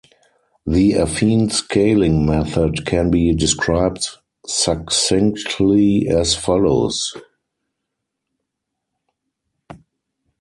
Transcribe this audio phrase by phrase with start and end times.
[0.65, 4.07] The affine-scaling method can be described
[4.47, 7.15] succinctly as follows.